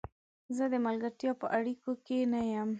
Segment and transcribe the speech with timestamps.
[0.55, 2.69] زه د ملګرتیا په اړیکو کې نه یم.